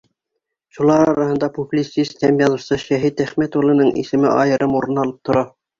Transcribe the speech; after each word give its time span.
Шулар 0.77 1.03
араһында 1.11 1.49
публицист 1.59 2.27
һәм 2.29 2.41
яҙыусы 2.47 2.81
Шәһит 2.87 3.25
Әхмәт 3.29 3.61
улының 3.63 3.97
исеме 4.07 4.37
айырым 4.43 4.79
урын 4.81 5.05
алып 5.07 5.25
тора. 5.31 5.51